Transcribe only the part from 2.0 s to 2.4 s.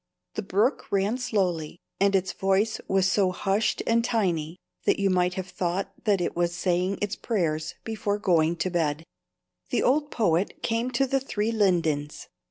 its